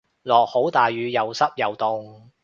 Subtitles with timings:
[0.23, 2.31] 落好大雨又濕又凍